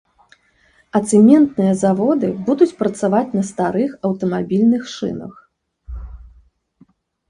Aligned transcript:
А 0.95 1.01
цэментныя 1.11 1.73
заводы 1.83 2.27
будуць 2.49 2.71
працаваць 2.81 3.35
на 3.39 3.43
старых 3.53 3.91
аўтамабільных 4.13 4.83
шынах. 4.99 5.33